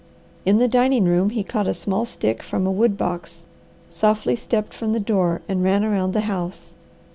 In 0.47 0.57
the 0.57 0.67
dining 0.67 1.03
room 1.03 1.29
he 1.29 1.43
caught 1.43 1.67
a 1.67 1.75
small 1.75 2.05
stick 2.05 2.41
from 2.41 2.63
the 2.63 2.71
wood 2.71 2.97
box, 2.97 3.45
softly 3.91 4.35
stepped 4.35 4.73
from 4.73 4.93
the 4.93 4.99
door, 4.99 5.43
and 5.47 5.61
ran 5.63 5.83
around 5.83 6.13
the 6.13 6.21
house. 6.21 6.73